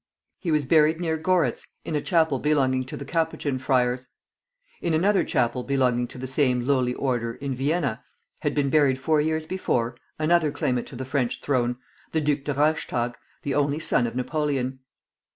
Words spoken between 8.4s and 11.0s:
been buried four years before, another claimant to